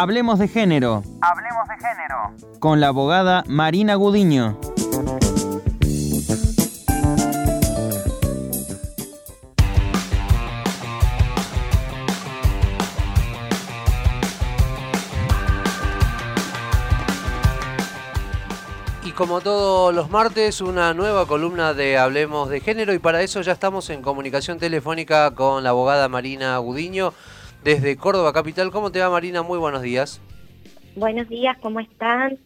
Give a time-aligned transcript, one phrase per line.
[0.00, 1.02] Hablemos de género.
[1.20, 2.60] Hablemos de género.
[2.60, 4.56] Con la abogada Marina Gudiño.
[19.04, 23.40] Y como todos los martes, una nueva columna de Hablemos de Género y para eso
[23.40, 27.12] ya estamos en comunicación telefónica con la abogada Marina Gudiño
[27.64, 28.70] desde Córdoba Capital.
[28.70, 29.42] ¿Cómo te va Marina?
[29.42, 30.20] Muy buenos días.
[30.96, 32.38] Buenos días, ¿cómo están?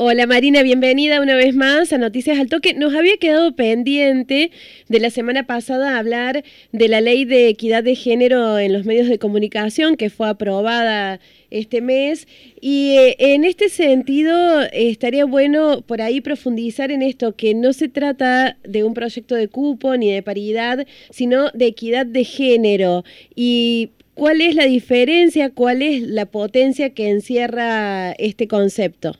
[0.00, 2.72] Hola Marina, bienvenida una vez más a Noticias al Toque.
[2.72, 4.52] Nos había quedado pendiente
[4.88, 9.08] de la semana pasada hablar de la ley de equidad de género en los medios
[9.08, 11.18] de comunicación que fue aprobada
[11.50, 12.28] este mes
[12.60, 17.88] y eh, en este sentido estaría bueno por ahí profundizar en esto, que no se
[17.88, 23.02] trata de un proyecto de cupo ni de paridad, sino de equidad de género.
[23.34, 29.12] Y ¿Cuál es la diferencia, cuál es la potencia que encierra este concepto?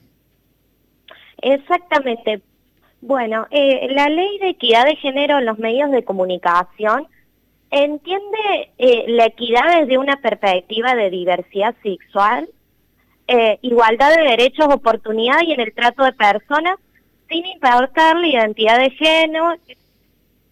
[1.40, 2.42] Exactamente.
[3.00, 7.06] Bueno, eh, la ley de equidad de género en los medios de comunicación
[7.70, 12.48] entiende eh, la equidad desde una perspectiva de diversidad sexual,
[13.28, 16.74] eh, igualdad de derechos, oportunidad y en el trato de personas,
[17.28, 19.54] sin importar la identidad de género,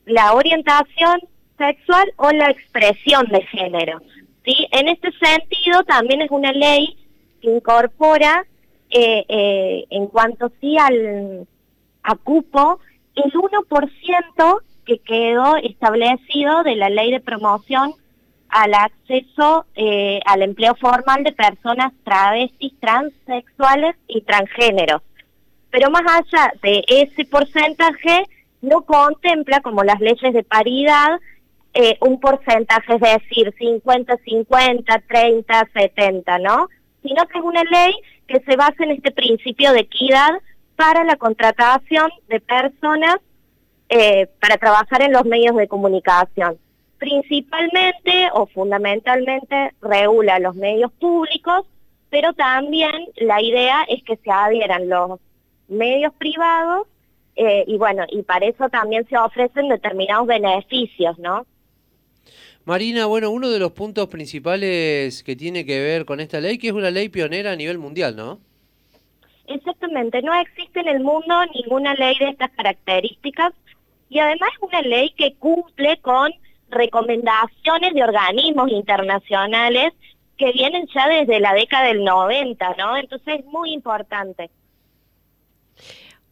[0.04, 1.18] la orientación
[1.58, 4.00] sexual o la expresión de género.
[4.46, 4.66] ¿Sí?
[4.70, 6.96] En este sentido, también es una ley
[7.42, 8.46] que incorpora
[8.88, 11.46] eh, eh, en cuanto sí al
[12.02, 12.78] a cupo,
[13.16, 17.94] el 1% que quedó establecido de la ley de promoción
[18.48, 25.02] al acceso eh, al empleo formal de personas travestis, transexuales y transgéneros.
[25.70, 28.24] Pero más allá de ese porcentaje,
[28.62, 31.18] no contempla, como las leyes de paridad,
[32.00, 36.68] un porcentaje, es decir, 50, 50, 30, 70, ¿no?
[37.02, 37.94] Sino que es una ley
[38.26, 40.30] que se basa en este principio de equidad
[40.76, 43.16] para la contratación de personas
[43.88, 46.58] eh, para trabajar en los medios de comunicación.
[46.98, 51.66] Principalmente o fundamentalmente regula los medios públicos,
[52.10, 55.20] pero también la idea es que se adhieran los
[55.68, 56.86] medios privados
[57.36, 61.46] eh, y bueno, y para eso también se ofrecen determinados beneficios, ¿no?
[62.64, 66.68] Marina, bueno, uno de los puntos principales que tiene que ver con esta ley, que
[66.68, 68.40] es una ley pionera a nivel mundial, ¿no?
[69.46, 73.52] Exactamente, no existe en el mundo ninguna ley de estas características
[74.08, 76.32] y además es una ley que cumple con
[76.70, 79.92] recomendaciones de organismos internacionales
[80.36, 82.96] que vienen ya desde la década del 90, ¿no?
[82.96, 84.50] Entonces es muy importante.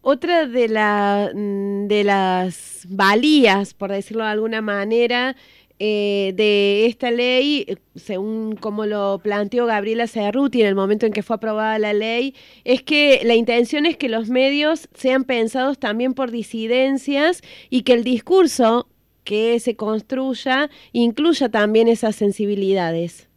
[0.01, 5.35] Otra de, la, mm, de las valías, por decirlo de alguna manera,
[5.77, 11.23] eh, de esta ley, según como lo planteó Gabriela Cerruti en el momento en que
[11.23, 16.13] fue aprobada la ley, es que la intención es que los medios sean pensados también
[16.13, 18.87] por disidencias y que el discurso
[19.25, 23.29] que se construya incluya también esas sensibilidades.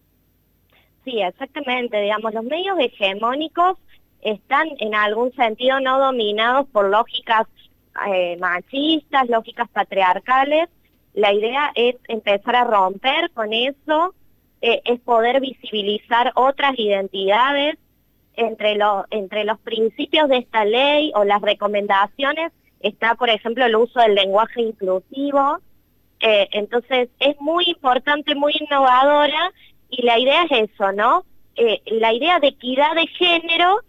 [1.05, 2.01] Sí, exactamente.
[2.01, 3.79] Digamos, los medios hegemónicos
[4.21, 7.47] están en algún sentido no dominados por lógicas
[8.13, 10.69] eh, machistas, lógicas patriarcales,
[11.15, 14.15] la idea es empezar a romper con eso,
[14.61, 17.79] eh, es poder visibilizar otras identidades
[18.35, 23.77] entre, los entre los principios de esta ley o las recomendaciones está, por ejemplo, el
[23.77, 25.59] uso del lenguaje inclusivo.
[26.21, 29.53] Eh, entonces, es muy importante, muy innovadora
[29.91, 31.25] y la idea es eso, ¿no?
[31.57, 33.81] Eh, la idea de equidad de género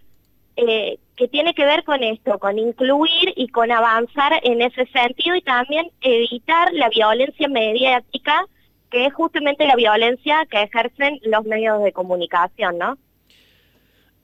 [0.56, 5.36] eh, que tiene que ver con esto, con incluir y con avanzar en ese sentido
[5.36, 8.46] y también evitar la violencia mediática,
[8.90, 12.98] que es justamente la violencia que ejercen los medios de comunicación, ¿no?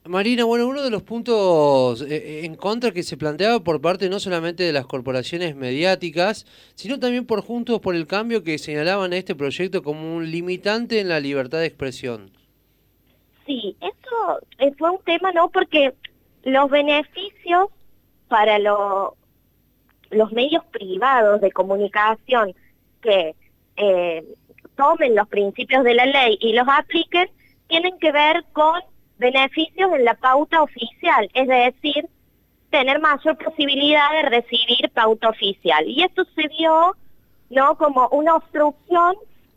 [0.05, 4.07] Marina, bueno, uno de los puntos eh, eh, en contra que se planteaba por parte
[4.07, 6.45] no solamente de las corporaciones mediáticas,
[6.75, 11.01] sino también por Juntos por el Cambio que señalaban a este proyecto como un limitante
[11.01, 12.31] en la libertad de expresión.
[13.45, 15.49] Sí, eso fue un tema, ¿no?
[15.49, 15.93] Porque
[16.45, 17.67] los beneficios
[18.29, 22.53] para los medios privados de comunicación
[23.01, 23.35] que
[23.75, 24.23] eh,
[24.75, 27.29] tomen los principios de la ley y los apliquen
[27.67, 28.79] tienen que ver con
[29.17, 32.07] beneficios en la pauta oficial, es decir,
[32.69, 35.87] tener mayor posibilidad de recibir pauta oficial.
[35.87, 36.95] Y esto se vio
[37.49, 39.15] no como una obstrucción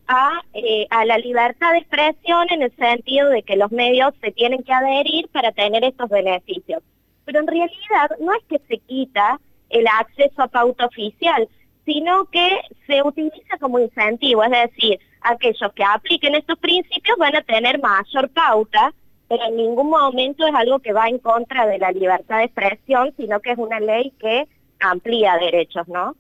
[0.08, 4.32] a, eh, a la libertad de expresión en el sentido de que los medios se
[4.32, 6.82] tienen que adherir para tener estos beneficios.
[7.24, 9.38] Pero en realidad no es que se quita
[9.68, 11.46] el acceso a pauta oficial,
[11.84, 17.42] sino que se utiliza como incentivo, es decir, aquellos que apliquen estos principios van a
[17.42, 18.92] tener mayor pauta
[19.28, 23.12] pero en ningún momento es algo que va en contra de la libertad de expresión,
[23.16, 24.48] sino que es una ley que
[24.80, 26.16] amplía derechos, ¿no?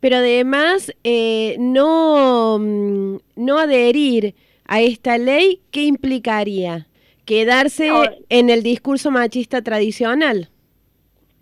[0.00, 4.34] Pero además, eh, no, mm, no adherir
[4.66, 6.86] a esta ley, ¿qué implicaría?
[7.24, 7.90] ¿Quedarse
[8.28, 10.50] en el discurso machista tradicional?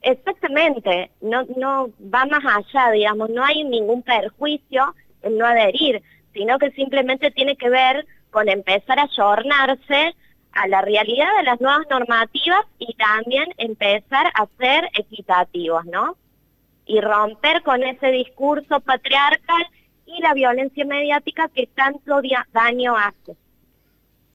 [0.02, 6.02] Exactamente, no, no va más allá, digamos, no hay ningún perjuicio en no adherir,
[6.32, 10.14] sino que simplemente tiene que ver con empezar a ayornarse
[10.52, 16.16] a la realidad de las nuevas normativas y también empezar a ser equitativos, ¿no?
[16.86, 19.66] Y romper con ese discurso patriarcal
[20.06, 22.20] y la violencia mediática que tanto
[22.52, 23.36] daño hace.